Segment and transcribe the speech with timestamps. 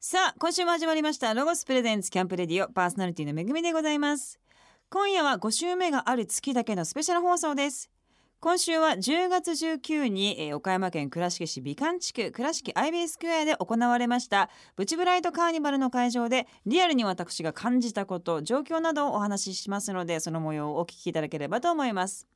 [0.00, 4.38] さあ今週も始まりましたロゴスプレゼンツキャンプレディオパーソナリティのめぐみでございます。
[4.90, 7.90] 今夜は5週目がある月だけのスペシャル放送です。
[8.38, 22.28] 今週は10月19に、えー岡山県倉敷市美観地区倉敷アイビースクエアで行われましたブチブライトカーニバルの会場でリアルに私が感じたこと状況などをお話ししますのでその模様をお聞きいただければと思います。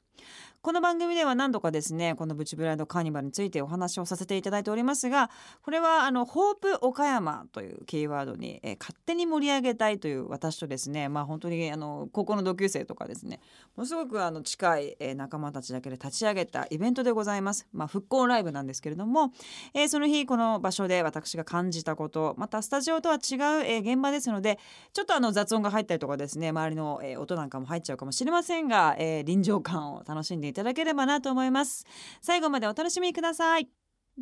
[0.64, 5.28] この番組では何度かですねこのブチブライドカーニバルについてお話をさせていただいておりますが
[5.60, 13.40] これはあのホープ岡山というキーワードに、えー勝手に盛り上げたいという私とですねまあ本当にあの高校の同級生とかですね
[13.76, 17.66] ものすごくあの近い、えー仲間たちだけで立ち上げたイベントでございます。
[17.72, 19.32] まあ、復興ライブなんですけれども、
[19.74, 23.20] えーその日この場所で私が感じたことまたスタジオとは違う、
[23.66, 24.60] えー現場ですので
[24.92, 31.84] ちょっとあの雑音が入ったりとかですね周りの、えー音なんかも入っちゃうかもしれませんが、えー臨場感を楽しんでいただければなと思います。
[32.20, 33.68] 最後までお楽しみください。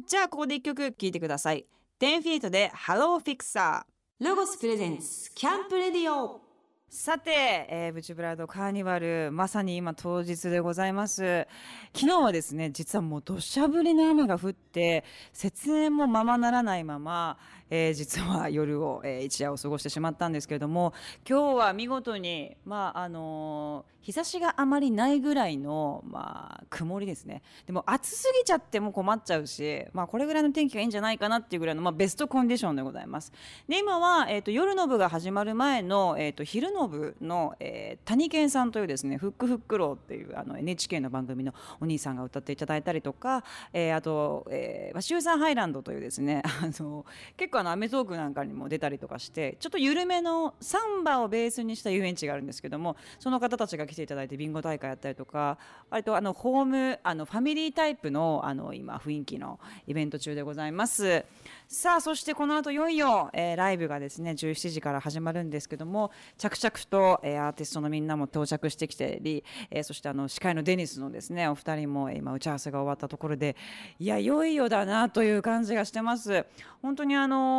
[0.07, 1.67] じゃあここで一曲聴いてください。
[2.01, 3.83] 10フィートで Hello Fixer
[4.21, 6.41] ロゴスプレゼンツキャンプレディオ
[6.89, 11.47] さて、えーブチブライドカーニバルまさに今当日でございます
[11.95, 17.39] 昨日はですね実はもう土砂降りの雨が降って設営もままならないまま、
[17.71, 20.93] えー実は夜を、えー一夜を過ごしてしまったんですけれども
[21.29, 27.43] 今日は見事にまああのー日差しがあまりないぐらいのまあ曇りですね。
[27.67, 33.33] でも暑すぎちゃっても困っちゃうしまあこれぐらいの天気がいいんじゃないかなっていうぐらいの、まあ、ベストコンディションでございます。
[33.69, 47.05] で今は、えー、と夜の部が始まる前の、えー、と昼の部の、えー谷健さんというですね「フックフックロー」っていうあの NHK の番組のお兄さんが歌っていただいたりとか、えーあと、えーまあ、シューサンハイランドというですねあの
[47.37, 55.59] 結構あのアメトークなんかにも出たりとかしてちょっと緩めのサンバをベースにした遊園地があるんですけどもその方たちが来ていただいてビンゴ大会やったりとか
[55.91, 61.25] 割とあのホームあのファミリータイプのあの今雰囲気のイベント中でございます。
[61.69, 73.57] さあそしてこの後いよいよ、えーライブがですね17時から始まるんですけども着々と、えーアーティストのみんなも到着してきてり、えーそしてあの司会のデニスのですねお二人も今打ち合わせが終わったところで
[73.99, 76.47] いやいよいよだなという感じがしてます。
[76.83, 77.50] 本当にあの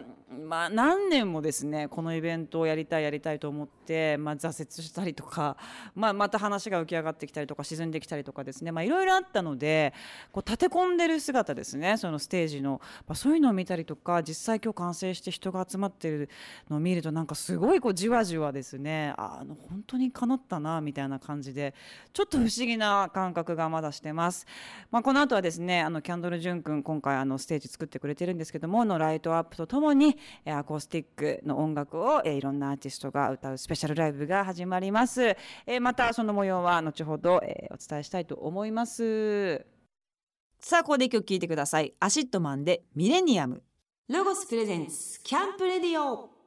[0.00, 5.56] ーまあ何年もですねこのイベントをやりたいやりたいと思って、まあ、挫折したりとか、
[5.94, 9.94] まあ、また話が浮き上がってきたりとか沈んできたりとかですねまあいろいろあったので
[10.32, 16.28] こう立て込んでる姿ですねそのステージの、まあ、そういうのを見たりとか実際今日完成して人が集まってる
[16.68, 21.74] のを見るとなんかすごいこうじわじわですねああの本当にかなったなみたいな感じで
[22.12, 24.46] ちょっと不思議な感覚がまだしてます。
[24.90, 35.22] まあ、この後はですねあのキャンドル・ジュン君今回あのステージ作ってくれてるんですけどものライトアップとともにえーアコースティックの音楽を、えーいろんなアーティストが歌うスペシャルライブが始まります。
[35.22, 39.66] えーまたその模様は後ほど、えーお伝えしたいと思います。
[40.60, 41.94] さあここで一曲聴いてください。
[42.00, 43.62] ACIDMAN でミレニアム。
[44.08, 46.37] LOGOS presents Camp Radio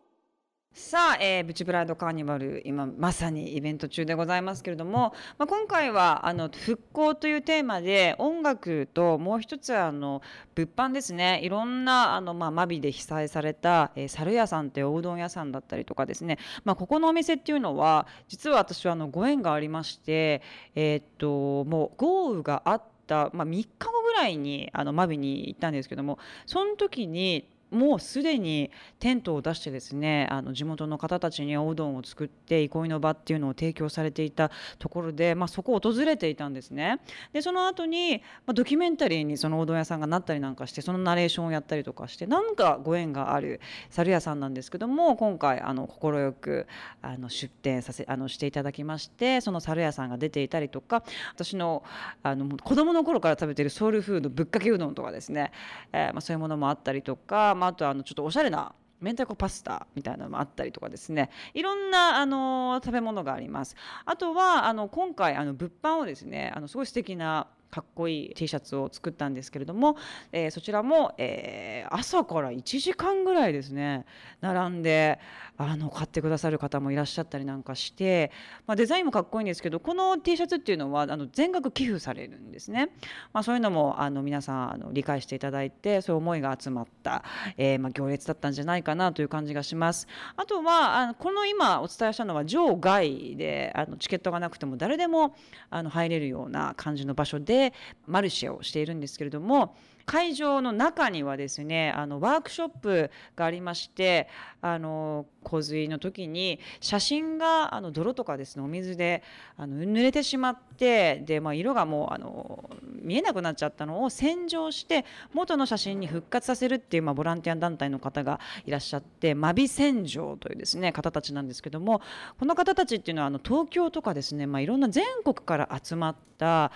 [0.73, 10.21] さあ、えー、ブチブライドカーニバル今まさにイベント中でございますけれども、まあ、今回はあの復興というテーマで音楽ともう一つあの
[10.55, 11.41] 物販ですね。
[11.43, 20.41] いろんなあの、まあ、マビで被災された、えー、猿屋さんというおうどん屋さんだったりとかですね、まあ、ここのお店っていうのは実は私はあのご縁がありまして、
[20.75, 36.99] えーっともう豪雨があった、まあ、3日後ぐらいにあのマビに行ったんですけどもその時にもうすでにテントを出してですねあの地元の方たちにおうどんを作って憩いの場っていうのを提供されていたところで、まあ、そこを訪れていたんですね。
[37.33, 46.67] でその後に、まあ、ドキュメンタリーにそのおうどん屋さんがなったりなんかしてそのナレーションをやったりとかしてなんかご縁がある猿屋さんなんですけども今回あの快く
[47.01, 51.83] あの出店させあのしていただきましてその猿屋さんが出ていたりとか私の
[52.23, 55.51] あの子供の頃から食べてるソウルフードぶっかけうどんとかですね、
[55.93, 61.29] えーまあ、そういうものもあったりとか、まあ、あとはあのちょっとおしゃれな明太子パスタみたいなのもあったりとかですね。
[61.53, 63.75] いろんなあの食べ物があります。
[64.03, 69.95] あとはあの今回あの物販をですねあのすごい素敵なかっこいい T シャツを作ったんですけれども、
[70.31, 74.05] えーそちらも、えー朝から1時間ぐらいですね
[74.41, 75.19] 並んで
[75.57, 78.31] あの買ってくださる方もいらっしゃったりなんかして、
[78.67, 82.89] まあ、デザインもかっこいいんですけどこの T シャツっていうのはあの全額寄付されるんですね、
[83.33, 87.23] まあ、そういうのもあの皆さんあの理解していただいてそういう思いが集まった、
[87.57, 90.07] えーまあ、行列だったんじゃないかなという感じがします。
[90.35, 95.35] あとはあのこの今お伝えしたのは場外であのチケットがなくても誰でも
[95.69, 97.73] あの入れるような感じの場所でで
[98.07, 99.75] マルシェをしているんですけれども
[100.05, 104.27] 会場の中にはですねあのワークショップがありまして
[104.61, 109.23] あの洪水の時に写真があの泥とかですねお水で
[109.57, 112.69] あの濡れてしまってで、まあ、色がもうあの
[113.01, 122.01] 見えなくなっちゃったのを洗浄して元の写真に復活させるっていう、まあ、ボランティア団体の方がいらっしゃって真備洗浄というですね方たちなんですけども
[122.39, 126.71] この方たちっていうのはあの東京とかですね、まあ、いろんな全国から集まった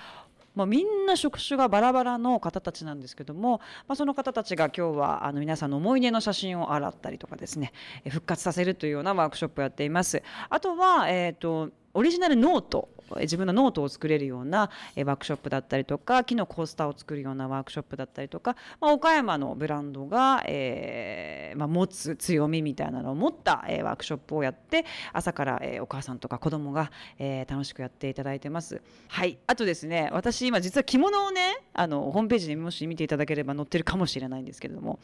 [0.56, 7.74] まあ、みんな職種がバラバラの方たちなんですけども、まあ、その方たちが今日はあの皆さんの思い出の写真を洗ったりとかですね
[8.10, 10.24] 復活させるというようなワークショップをやっています。
[10.50, 12.90] あとは、えーとオリジナルノート
[13.22, 28.81] 自分のノートを作れるようなワークショップだったりとか木のコースターを作るようなワークショップだったりとか、まあ、岡山のブランドが、えーまあ、持つ強みみたいなのを持った、え、ワークショップをやって朝から、え、お母さんとか子供が、え、楽しくやっていただいてます。
[29.07, 35.00] はいあとですね私今実は着物をねあのホームページでもし見ていただければ載ってるかもしれないんですけれども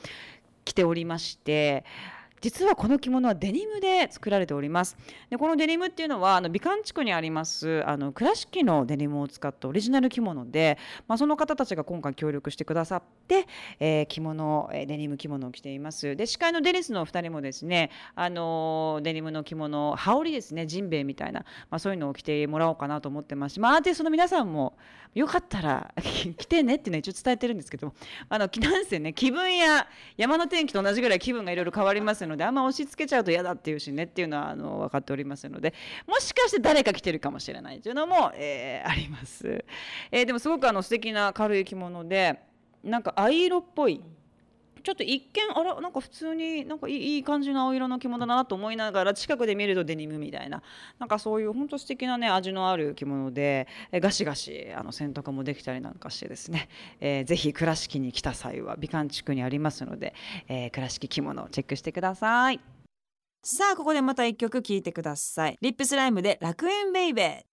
[0.65, 1.85] 着ておりまして
[2.41, 4.97] 実はこの着物はデニムで作られております。
[5.29, 10.77] でこのデニムっていうのはあの美観地区にありますあの倉敷のデニムを使ったオリジナル着物で、
[11.07, 13.47] まあ、その方たちが今回協力してくださって、
[13.79, 16.15] えー、着物デニム着物を着ています。
[16.15, 23.51] で司会のデニスのお二人もですねあのデニムの着物羽織ですねジンベエみたいな、まあ、そういうのを着てもらおうかなと思ってます。
[23.51, 24.73] し、まあ、アーティストの皆さんも
[25.13, 27.93] よかったら 来てねっていうのは一応伝えてるんですけど
[28.29, 35.73] あのなんせね気分や山の天気と同じぐらい気分がいろいろ変わりますのでのであんま押し付けちゃうと嫌だっていうしねっていうのはあの分かっておりますので
[36.07, 39.63] もしかして誰か来てるかもしれないというのも、えー、あります、
[40.11, 42.39] えー、でもすごくあの素敵な軽い着物で
[42.83, 44.01] なんか藍色っぽい
[44.81, 50.61] ちょっと一見あらなんか普通になんかいい感じの青色の着物だなと思いながら近くで見るとデニムみたいな
[50.99, 56.69] なんかそういう本当素敵なね味のある着物でえガシガシあの洗濯もできたりなんかしてですね、
[56.99, 60.13] えー、ぜひ倉敷に来た際は美観地区にありますので、
[60.47, 62.59] えー、倉敷着物をチェックしてください。
[63.43, 65.57] さあここでまた一曲聴いてください。
[65.61, 67.45] リップスライムで楽園ベイベ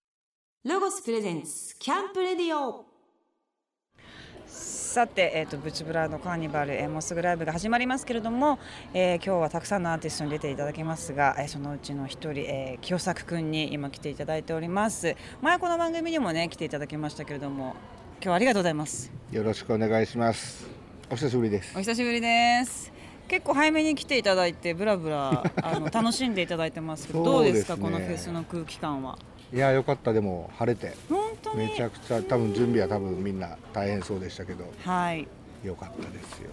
[0.67, 0.71] ー。
[0.71, 2.88] ロゴスプレゼンツキャンプレディオ。
[4.49, 8.59] さて、えーと、ブチブラのカーニバル、えー、もうすぐライブが始まりますけれども、
[8.95, 15.15] えー、今日はたくさんのアーティストに出ていただきますが、えー、そのうちの一人、えー、清作くんに今来ていただいております。
[15.43, 17.77] 前この番組にもね来ていただきましたけれども
[18.15, 19.13] 今日はありがとうございます。
[19.31, 20.67] よろしくお願いします。
[21.11, 21.77] お久しぶりです。
[21.77, 22.91] お久しぶりです。
[23.29, 29.19] 結構早めに来ていただいてブラブラあの楽しんでいただいてますけど どうですかこのフェスの空気感は？
[29.53, 30.13] いやよかった。
[30.13, 30.95] でも晴れて。
[31.57, 34.65] めちゃくちゃ多分準備は多分みんな大変そうでしたけど。
[34.85, 35.27] はい。
[35.65, 36.51] よかったですよ。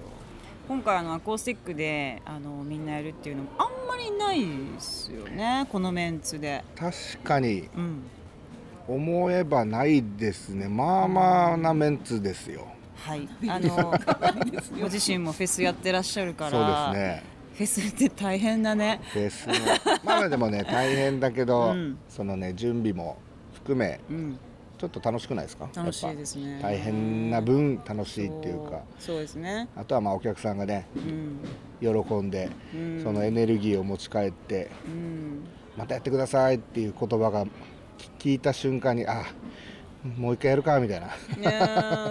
[0.67, 6.63] 今回あのアコースティックであのみんなやるっていうのもあんまりないですよねこのメンツで。
[6.75, 8.03] 確かに、うん、
[8.87, 10.67] 思えばないですね。
[10.67, 13.93] まあまあなメンツですよ、はい、あの
[14.81, 16.51] ご自身もフェスやってらっしゃるから。
[16.51, 18.99] そうですねフェスって大変だね。
[19.13, 19.47] フェス
[20.03, 23.17] まあでもね大変だけど、うん、そのね準備も
[23.53, 24.37] 含め、うん、
[24.77, 25.69] ちょっと楽しくないですか？
[25.73, 26.59] 楽しいですね。
[26.61, 28.81] 大変な分楽しいっていうか。
[28.99, 29.69] そうですね。
[29.75, 32.49] あとはまあお客さんがね、うん、喜んで、
[33.01, 34.69] そのエネルギーを持ち帰って、
[35.77, 37.45] またやってくださいっていう言葉が
[38.19, 39.23] 聞いた瞬間にあ
[40.17, 41.07] もう一回やるかみたいな。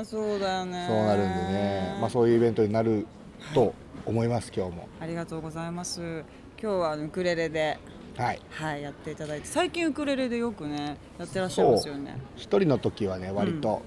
[0.02, 3.06] いそうだよね そうなるんでね、まあ、そういうイベントになる
[3.54, 3.74] と
[4.06, 4.88] 思います今日も。
[5.00, 6.24] ありがとうございます。
[6.60, 7.78] 今日はウクレレで
[8.16, 9.46] はい、はい、やっていただいて。
[9.46, 12.16] 最近ウクレレでよくねやってらっしゃいますよね。
[12.36, 13.82] 一人の時はね割と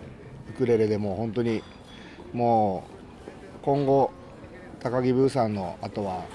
[0.49, 1.63] ウクレレでも本当に
[2.33, 2.83] も
[3.61, 4.11] う今後
[4.79, 6.25] 高木ブーさんのあとは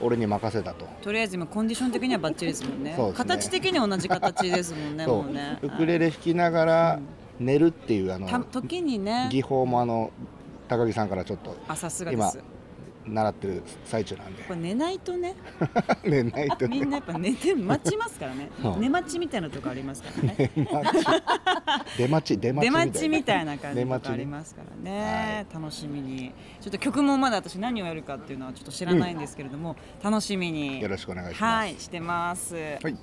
[0.00, 0.86] 俺に任せたと。
[1.02, 2.96] とりあえず今コンディション的にはバッチリですもんね。
[2.96, 3.12] ね。
[3.14, 5.58] 形的に同じ形ですもんね もうね。
[5.62, 7.00] ウクレレ弾きながら
[7.38, 9.28] 寝るっていうあの時にね。
[9.30, 10.10] 技法もあの
[10.68, 11.56] 高木さんからちょっと
[12.10, 12.32] 今
[13.08, 14.44] 習ってる最中なんで。
[14.56, 15.34] 寝ないとね。
[16.04, 18.50] 寝ないと、ね、みんなやっぱ寝て待ちますからね。
[18.78, 20.50] 寝待ちみたいなとこありますからね。
[21.96, 22.38] 出待ち。
[22.38, 26.32] 出待ち出待ちみたいな感じとかありますからね、はい、楽しみに。
[26.60, 30.80] ちょっと曲もまだ私何をやるかっていうのはちょっと知らないんですけれども、うん、楽しみに。
[30.80, 31.44] よろしくお願いします。
[31.44, 32.54] はいしてます。
[32.54, 32.96] はい。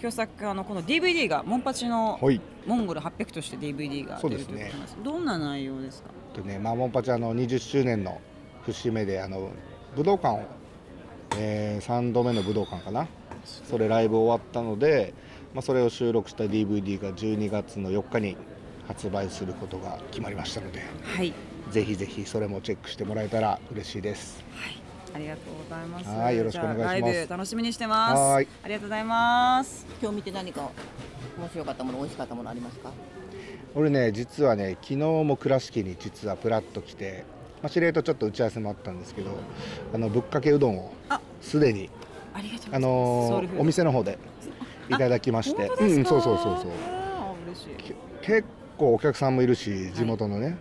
[0.00, 2.18] 今日作あのこの DVD がモンパチの
[2.66, 6.10] モンゴル800として DVD が出るということなんです、ね、どんな内容ですか？
[6.34, 8.20] とね、まあ、モンパチあの20周年の
[8.66, 9.50] 節目であの
[9.96, 10.42] 武道館を、
[11.38, 13.08] えー、3度目の武道館かな
[13.44, 15.14] それライブ終わったので、
[15.52, 18.36] まあ、それを収録した DVD が12月の4日に
[18.88, 21.32] 発売することが決まりましたので、はい、
[21.70, 24.44] ぜひぜひそれもチェックしてもらえたら嬉しいです。
[24.56, 26.08] はいありがとうございます。
[26.08, 26.92] はい、よろしくお願いします。
[26.92, 28.18] ライブ楽しみにしてます。
[28.18, 29.86] はい、ありがとうございます。
[30.02, 30.68] 今日見て何か
[31.38, 32.90] 面白かったもの、美味しかったものありますか？
[33.76, 37.24] 俺ね実はね昨日も倉敷に実はプラッと来て、
[37.64, 39.30] まあ、司令とちょっと打ち合わせもあったんですけど
[39.94, 41.88] あのぶっかけうどんをあすでに
[42.70, 44.18] あのお店の方で
[44.90, 45.68] いただきまして。
[45.68, 46.14] 本当ですか？
[46.16, 46.70] うん、そうそうそうそう。
[46.92, 47.68] あー嬉しい。
[47.82, 50.58] け結構お客さんもいるし地元のね、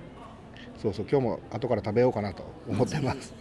[0.82, 3.34] そうそう今日も後から食べようかなと思ってます。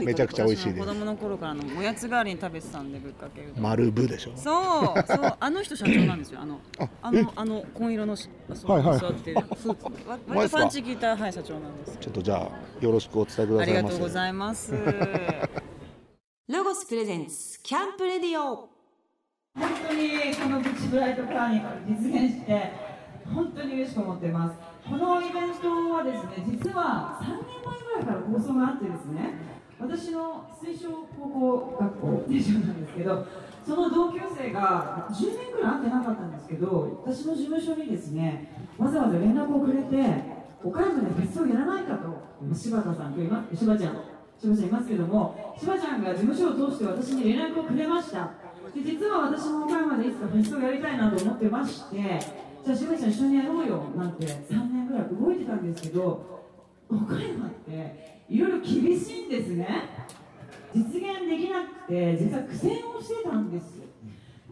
[0.00, 0.80] めちゃくちゃ美味しいです。
[0.80, 3.62] 子供の頃からのおやつ代わりに食べてたんでぶっかけうどん。
[3.62, 4.32] 丸部でしょ？
[4.36, 6.40] そうそうあの人社長なんですよ。
[6.40, 8.98] あのああのあの紺色のしそうはいはい。
[8.98, 9.40] 座ってる。
[9.56, 9.86] スーツ
[10.28, 14.72] 割とパンチ効いたはい社長なんですちょっとじゃあよろしくお伝えくだありがとうございます。
[16.48, 18.68] ロゴスプレゼンツキャンプレディオ。
[19.58, 22.72] 本当にこのプチブライトカーニバル実現して
[23.34, 24.56] 本当に嬉しく思ってます
[24.88, 29.34] このイベントはですね実は3年前ぐらいから構想があってですね
[29.78, 30.88] 私の水晶
[31.18, 33.26] 高校学校定常なんですけど
[33.66, 44.00] その同級生が10年ぐらい会ってなかったんですけど私の事務所にですねわざわざ連絡をくれて岡山でフェスをやらないかと柴田さんと今柴ちゃん
[44.38, 48.30] 柴ちゃんいますけども柴ちゃんが事務所を通して私に連絡をくれました。
[48.74, 52.20] で実は私も岡山でいつかフェスをやりたいなと思ってまして
[52.66, 56.42] じゃあ柴ちゃん一緒にやろうよなんて3年ぐらい動いてたんですけど
[56.90, 59.68] 岡山っていろいろ厳しいんですね。
[60.74, 63.80] 実現できなくて実は苦戦をしてたんです。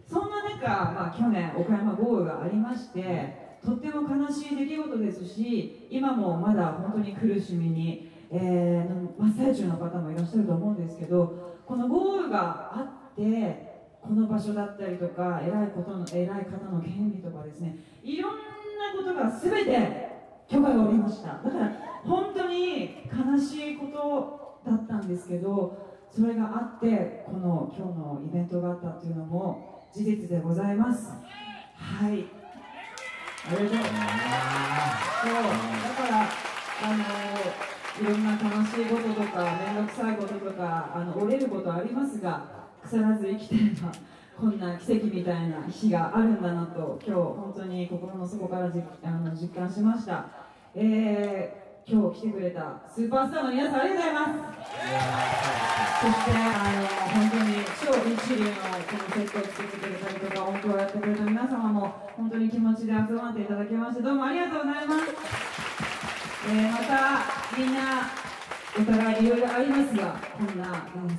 [0.09, 13.64] そんな中、まあ、去年岡山豪雨がありましてとっても悲しい出来事ですし今もまだ本当に苦しみに、えー、真っ最中の方もいらっしゃると思うんですけどこの豪雨があって
[14.07, 18.39] この場所だったりとか偉いことの偉い方の権利とかですねいろんな
[18.95, 20.09] ことが全て
[20.47, 21.41] 許可が下りました。
[21.43, 21.71] だから
[22.05, 31.09] 本当に悲しいことだったんですけどそれがあってこの今日のイベントがあったっていうのも事実でございます。
[31.09, 32.25] はい。
[33.47, 35.21] ありがとうございます。
[35.21, 35.33] そう。
[35.33, 37.03] だからあの
[38.01, 43.91] いろんな悲しいこととか面倒くさいこととかあの折れることありますが腐らず生きてれば
[44.37, 50.25] こんな奇跡みたいな日があるんだなと今日本当に心の底からじあの実感しました、
[50.75, 54.55] えー、今日来てくれたスーパースターの皆さんありがとうございます。
[55.95, 56.43] そしてあ
[56.75, 65.05] の本当に超一流のこのセットを作ってくれたりとか音響をやってくれた皆様も本当に気持ちで集まっていただきましてどうもありがとうございます、
[66.47, 67.23] えーまた
[67.57, 68.24] みんな
[68.77, 70.65] お互いいろいろありますがこんな、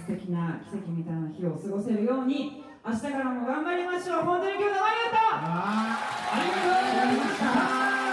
[0.07, 4.25] 素敵な奇跡みたいな日を過ごせるように明日からも頑張りましょう。
[4.25, 8.06] 本当に今日どうもありがとうありがとうございました。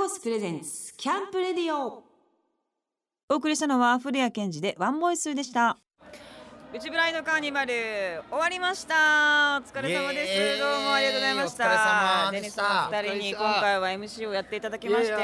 [0.00, 2.02] ゴスプレゼンツキャンプレディオ。
[3.28, 5.76] お送りしたのは古谷健二でワンボイスでした。
[6.72, 7.72] プチブライドカーニバル。
[8.30, 8.94] 終わりました。
[9.58, 10.58] お疲れ様です。
[10.60, 11.64] どうもありがとうございました。
[11.64, 15.14] お疲れ様デニスでしたのお二人に今回は MC をやっていただきまして。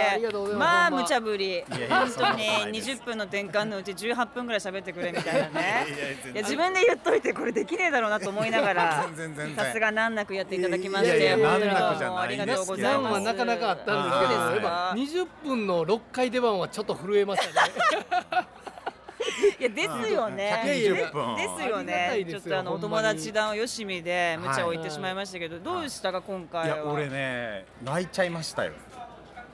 [0.57, 1.63] まあ無茶ぶり。
[1.89, 5.87] 本当にです20分の転換のうち18分ぐらい喋ってくれみたいなね。
[6.35, 9.07] いや自分で言っといてこれできねえだろうなと思いながら
[9.57, 11.17] さすが難なくやっていただきまして。
[11.17, 13.03] いやいや本当に難なくじゃどうもありがないんですけどとうございます。
[13.03, 18.49] 難はなかなかあったんですけど、あーやっぱ20分の6回出番はちょっと震えましたね。
[19.59, 20.63] いやですよね。
[20.65, 22.27] 120分ですよね。
[22.29, 26.77] ちょっとあのお友達談をよしみで無茶を言ってしまいましたけど、どうでしたか今い回は？
[26.77, 28.73] や俺ね泣いちゃいましたよ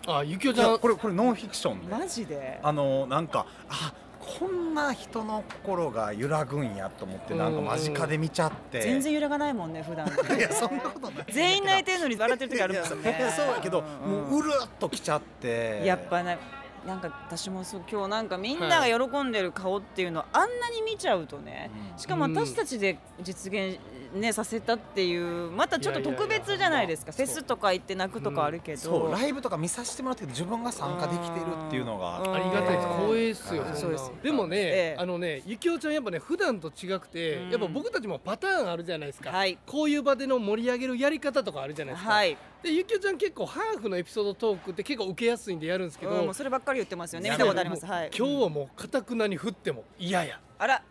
[0.07, 2.61] あ、ゆきおいちゃん、やこれこれノンフィクションでマジで？
[2.63, 10.07] あのなんかあこんな人の心が揺らぐんやと思ってなんか間近で見ちゃって全然揺らがないもんね普段。
[10.39, 13.33] いやそんなことない全員泣いてるのに笑ってる時あるもんね。
[13.37, 16.39] そうやけど、んもううるっときちゃってやっぱね。
[16.87, 21.99] なんか私もそう今日なんかみんなが喜んでる顔っていうのをあんなに見ちゃうとね、うん。
[21.99, 23.79] しかも私たちで実現
[24.13, 27.13] ねさせたっていうまたちょっと特別じゃないですか。
[27.13, 32.35] いやいやいやフェスとか行って泣くとかあるけど、そうライブとか見させてもらって自分が参加できてるっていうのがうん。
[32.35, 32.87] ありがたいです。
[32.87, 33.75] うん光栄っすようん。
[33.75, 33.99] そんな。
[33.99, 34.23] そうです。
[34.23, 34.97] でもね、ええ。
[34.99, 37.51] あのねゆきおちゃんやっぱね普段と違くて、うん。
[37.51, 39.59] やっぱ僕たちもパターンあるじゃないですか、はい。
[39.67, 47.31] こういう場での盛り上げるやり方とかあるじゃないですか、はい、でゆきおちゃん結構ハーフのエピソードトークって結構受けやすいんでやるんですけど、うん、もうそればっかり言ってますよね。
[47.31, 47.87] 見たことあります。
[47.87, 48.11] はい。
[48.17, 50.41] 今日はもうかたくなに振っても嫌や。
[50.59, 50.83] あら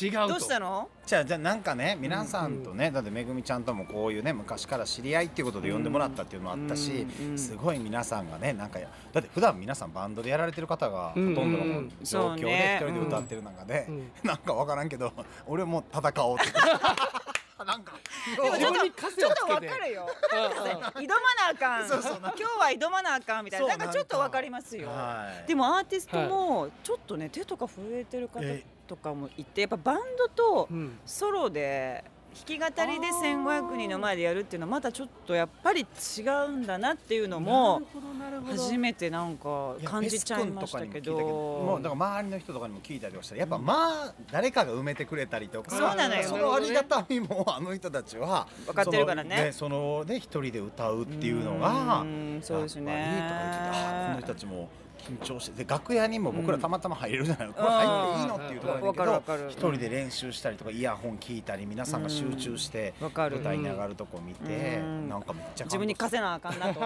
[0.00, 0.28] 違うと。
[0.28, 0.88] どうしたの？
[1.06, 8.78] じゃあじゃあなんかね皆さんとね、だってめぐみちゃんともこういうね昔から知り合いっていうことで呼んでもらったっていうのもあったし、うんうんすごい皆さんがねなんか
[9.12, 14.10] だって普段皆さんバンドでやられてる方がほとんどのん状況で一人で歌ってる中で、うん。
[14.24, 15.12] なんかわからんけど
[15.46, 16.52] 俺も戦おうって。
[17.64, 17.92] なんか
[18.36, 18.78] でもちょっと
[19.12, 20.06] ちょっとわかるよ。
[20.30, 21.88] 挑まなあかん。
[21.88, 22.18] そうそう。
[22.20, 23.68] 今日は挑まなあかんみたいな。
[23.68, 23.88] なんか。
[23.88, 24.88] ちょっとわかりますよ。
[24.88, 25.48] はい。
[25.48, 28.40] でもアーティストもちょっとね手とか震えてる方。
[28.42, 37.82] えとかもいてやっぱバンドとうんソロで弾き語りで1500人の前でやるっていうのはまたちょっとやっぱり違うんだなっていうのも
[38.48, 41.14] 初めてなんか感じちゃいましたけど。
[41.14, 46.22] もうだどから周りの人とかにも聞いたりはしたらやっぱまあ誰かが埋めてくれたりとかそうなのよ。
[46.24, 49.52] そのありがたみもあの人たちは分かってるからね。
[49.52, 53.30] そのそのね一人で歌うっていうのがうんそうですね。
[54.08, 54.68] この人たちも
[55.04, 63.36] 緊張してで楽屋にも僕らたまたま入れるじゃないの、これ入っていいのっていうところわだけど一人で練習したりとかイヤホン聞いたり皆さんが集中してわかる。
[63.36, 65.08] 舞台に上がるとこ見てうん。
[65.08, 66.80] なんかめっちゃ自分に課せなあかんなと。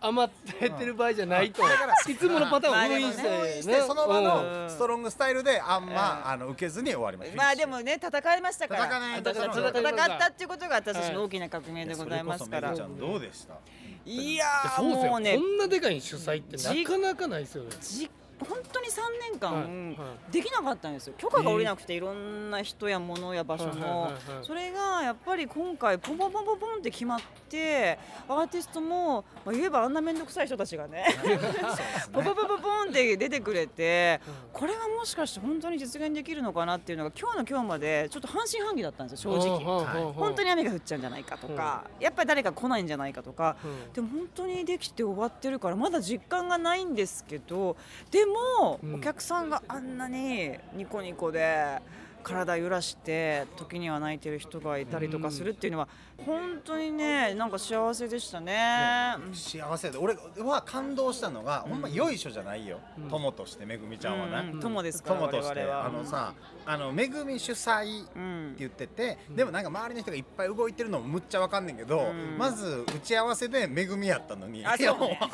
[0.00, 1.62] 余ってる場合じゃないと
[2.08, 3.28] いつものパターンを封印して。
[3.28, 4.24] まあねしてその場うん。
[4.24, 8.86] のストロングスタイルであんまあの受けずに終わりましたまあでもね戦いましたから。
[8.86, 12.74] 戦ったっていうことが私たちの大きな革命でございますから。
[12.74, 13.54] どうでした？
[13.54, 15.10] うですよ。
[15.10, 17.70] もうねこんなでかい主催ってなかなかないですよね。
[17.80, 18.10] じ
[18.40, 19.00] 本当に3
[19.32, 19.96] 年間、
[20.30, 21.14] できなかったんですよ。
[21.16, 24.20] 許可が下りなくていろんな人や物や場所はいはいもはいはい。
[24.42, 31.06] それがやっぱり今回ポンポンポンポンポンって決まってアーティストも、まあ、言えばあんな面倒くさい人たちがね
[32.12, 34.20] ポンポンポンポンポンって出てくれて
[34.52, 40.12] これはもしかして本当に実現できるのかなっていうのが今日の今日までちょっと半信半疑だったんですよ正直。
[40.12, 43.92] 本当に雨が降っちゃうんじゃないかとか、やっぱり誰か来ないんじゃないかとか、うん。
[43.92, 47.76] でも本当にできて終わってるからまだ実感がないんですけど
[48.10, 48.94] でも、うん。
[48.96, 51.80] お客さんがあんなにニコニコで
[52.22, 55.88] 体揺らして時には泣いてる人がいたりとかするっていうのは
[56.24, 59.14] 本当にねなんか幸せでしたね。
[59.28, 59.34] うん。
[59.34, 59.98] 幸せで。
[59.98, 62.80] 俺は感動したのが、ほんまよいしょじゃないよ、
[63.10, 64.60] 友としてめぐみちゃんはね、うん。
[64.60, 65.62] 友ですから友として。
[65.62, 66.34] あのさ
[66.68, 72.38] あのめぐみ主催ってうん言ってて、でもなんか周りの人がいっぱい動いてるのもむっちゃわかんねんけど、ん。
[72.38, 74.62] まず打ち合わせでめぐみやったのに。
[74.62, 74.82] ねおい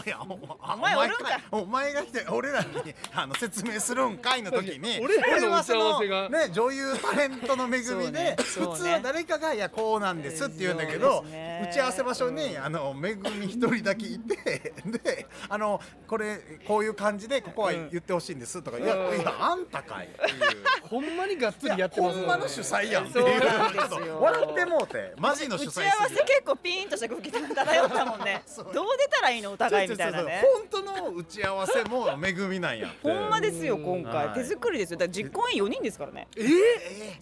[0.09, 2.69] やおお前おるんかお前が来て俺らに
[3.15, 8.37] あの説明するんかいの時に 俺はそのね女優タレントのめぐみで、ね。
[8.39, 11.52] 普通は誰かがいやこうなんですって言うんだけど、ね。
[11.63, 14.37] 打ち合わせ場所にあのめぐみ一人だけいて
[15.05, 20.63] であのこれこういう感じでここは言ってほしいんですとか、いやいやあんたかいっていう。
[20.89, 22.19] ほんまにがっつりやってます。
[22.19, 24.21] ほんまの主催やんっていう。
[24.21, 28.43] 笑ってもうてマジの主催打ち合わせ結構ピーンとした空気漂ったもんね。
[28.57, 30.45] どう出たらいいのお互いみたいなね。
[30.71, 32.97] 本当の打ち合わせも恵みなんやって。
[33.03, 34.27] ほんまですよ今はい。
[34.29, 34.99] 回手作りですよ。
[34.99, 36.29] だから実行委員4人ですからね。
[36.37, 36.47] えじ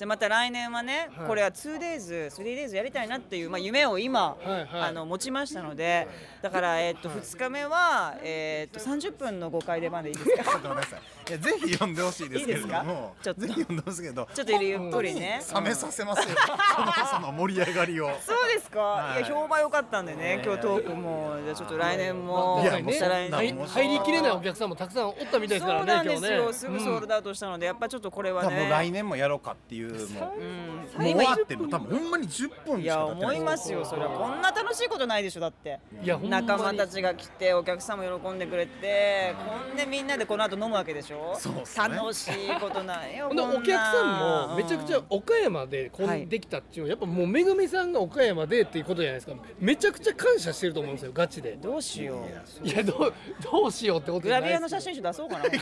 [0.00, 1.26] ゃあまた来年はね、はい。
[1.28, 4.29] これは 2days、3days やりたいなっていう、まあ、夢を今、
[4.72, 6.06] あの持ちましたので
[6.42, 10.58] だから、えっと2日目は、えっと30分の5回でまでいいですか？
[10.58, 13.14] ごめんなさいいやぜひ読んでほしいですけれども。
[13.22, 13.40] ちょっと。
[13.42, 14.28] ぜひ読んでほしいけど。
[14.34, 15.40] ちょっとゆっくりね。
[15.54, 16.36] 冷めさせますよ。
[16.74, 18.10] そのその盛り上がりを。
[18.26, 19.22] そうですか、はい。
[19.22, 21.36] い、や評判良かったんでね今日トークも。
[21.44, 22.60] じゃあちょっと来年も。
[22.62, 28.68] いやね再来入りきれないお客さんもたくさんおったみたいですからそうなんですよ、すぐソールドアウトしたのでやっぱちょっとこれはね。
[28.68, 30.34] 来年もやろうかっていうも。
[30.36, 31.04] ううん。
[31.06, 33.36] もう終わっても多分ほんまに10分いやしか経ってない。
[33.36, 35.20] 思いますよそれはこんな楽しいことない。
[35.20, 41.62] でしょだっていや仲間たちが来てお客さんも喜んでくれてこんでみんなでこの後飲むわけでしょそうね。
[41.76, 49.34] 楽しいことないよお客さんもめちゃくちゃうん岡山でこはいんできたっていうのはやっぱもうめぐみさんが岡山でっていうことじゃないですか。
[49.58, 51.56] めちゃくちゃ感謝してると思うんですよガチで。
[51.60, 52.24] どうしよ
[52.62, 52.66] う。
[52.66, 55.44] いやどうどうしようってことグラじゃないですビアの写真集出そうかな。
[55.46, 55.60] 今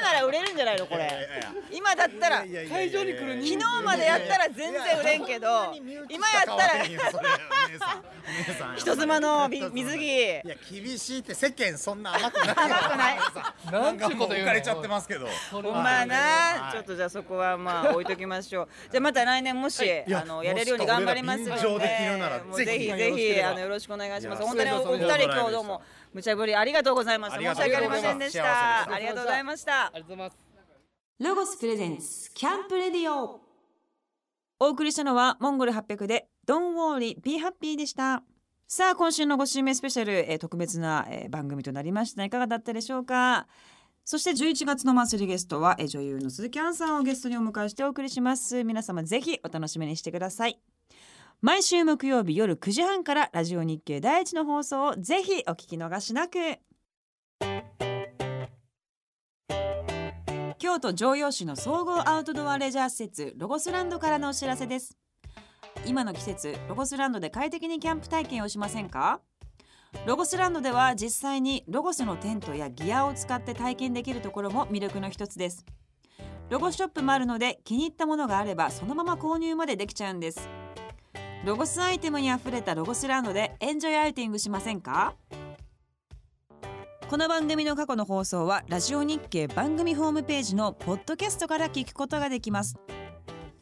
[0.00, 1.28] なら売れるんじゃないのこれ。
[1.72, 2.44] 今だったら。
[2.44, 5.74] 会場に来る人昨日までやったら全然売れんけど
[6.08, 6.84] 今やったら。
[8.76, 10.02] 人妻のみ水着。
[10.02, 12.48] いや厳しいって世間そんな甘くない。
[12.48, 13.18] よ甘くない。
[13.72, 15.26] なんかもうこと言うかれちゃってますけど。
[15.52, 15.60] ま
[15.90, 16.72] やはない。
[16.72, 18.68] ちょっとじゃあそこはまあ置いときましょう。
[18.90, 22.86] じゃあまた来年もしやあのやれるように頑張りますのでぜひ。
[22.86, 24.42] ぜひあのよろしくお願いします。
[24.42, 25.82] 本当におお二人今日どうも
[26.12, 28.42] 無茶ぶりありがとうございました申し訳ありませんでした。
[28.42, 29.86] たありがとうございました。
[29.86, 30.38] ありがとうございます
[31.20, 33.40] ロゴスプレゼンスキャンプレディオ。
[34.60, 38.22] お送りしたのはモンゴル800で Don't worry be happy でした。
[38.66, 42.24] さあ今週の5週目スペシャル、えー特別な、えー番組となりました。
[42.24, 43.46] いかがだったでしょうか？
[44.04, 48.62] そして11月のマンスリーゲストは、え女優の鈴木杏さんをゲストにお迎えしてお送りします。
[48.62, 50.60] 皆様ぜひお楽しみにしてください。
[51.40, 56.38] 毎週木曜日夜9時半からラジオ日経第一の放送をぜひお聞き逃しなく。
[60.58, 64.98] 京都城陽市の総合アウトドアレジャー施設ロゴスランドからのお知らせです。
[65.86, 69.20] 今の季節ロゴスランドで快適にキャンプ体験をしませんか？
[70.06, 75.64] ロゴスランドでは実際にロゴスのテントやギアを使って体験できるところも魅力の一つです。
[76.50, 80.46] ロゴショップもあるので気に入ったものがあればそのまま購入までできちゃうんです。
[81.44, 85.14] ロゴスアイテムにあふれたロゴスランドでエンジョイアウティングしませんか？
[87.08, 92.76] この番組の過去の放送はラジオ日経番組ホームページのポッドキャストから聞くことができます。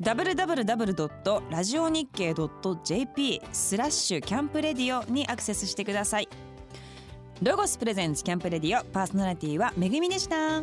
[0.02, 1.50] Www.
[1.50, 2.34] ラジオ日経
[2.84, 6.28] .jp スラッシュキャンプレディオにアクセスしてください
[7.40, 10.62] ロゴスプレゼンツキャンプレディオパーソナリティはめぐみでした